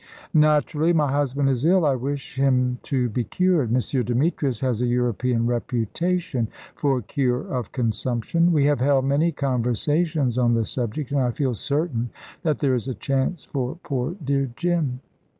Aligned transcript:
"Naturally! 0.33 0.93
My 0.93 1.11
husband 1.11 1.47
is 1.47 1.63
ill. 1.63 1.85
I 1.85 1.93
wish 1.93 2.35
him 2.35 2.79
to 2.81 3.07
be 3.07 3.23
cured. 3.23 3.71
M. 3.71 4.03
Demetrius 4.03 4.59
has 4.61 4.81
a 4.81 4.87
European 4.87 5.45
reputation 5.45 6.47
for 6.73 7.03
cure 7.03 7.41
of 7.41 7.71
consumption. 7.71 8.51
We 8.51 8.65
have 8.65 8.79
held 8.79 9.05
many 9.05 9.31
conversations 9.31 10.39
on 10.39 10.55
the 10.55 10.65
subject, 10.65 11.11
and 11.11 11.21
I 11.21 11.29
feel 11.29 11.53
certain 11.53 12.09
that 12.41 12.57
there 12.57 12.73
is 12.73 12.87
a 12.87 12.95
chance 12.95 13.45
for 13.45 13.77
poor 13.83 14.15
dear 14.23 14.49
Jim." 14.55 15.01